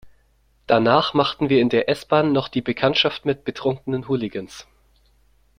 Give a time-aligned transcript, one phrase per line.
[0.65, 4.65] Danach machten wir in der S-Bahn noch die Bekanntschaft mit betrunkenen Hooligans.